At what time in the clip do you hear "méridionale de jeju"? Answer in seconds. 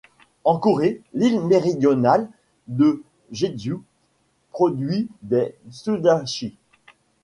1.41-3.77